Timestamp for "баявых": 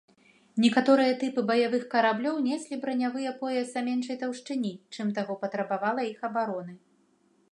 1.49-1.83